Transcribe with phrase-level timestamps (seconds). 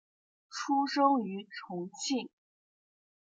[0.49, 2.27] 出生于重庆。